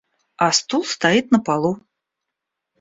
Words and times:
А 0.45 0.47
стул 0.59 0.83
стоит 0.95 1.29
на 1.35 1.39
полу. 1.51 1.73